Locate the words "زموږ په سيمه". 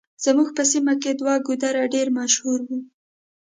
0.23-0.93